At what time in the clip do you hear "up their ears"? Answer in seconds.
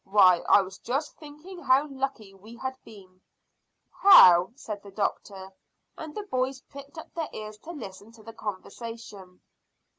6.97-7.59